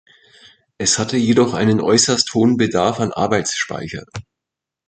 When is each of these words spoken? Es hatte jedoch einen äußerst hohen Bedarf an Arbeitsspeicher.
Es 0.79 0.97
hatte 0.97 1.15
jedoch 1.15 1.53
einen 1.53 1.79
äußerst 1.79 2.33
hohen 2.33 2.57
Bedarf 2.57 2.99
an 2.99 3.11
Arbeitsspeicher. 3.13 4.05